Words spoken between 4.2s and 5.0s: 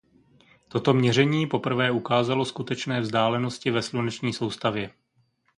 soustavě.